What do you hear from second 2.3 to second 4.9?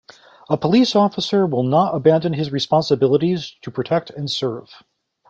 his responsibilities to protect and serve.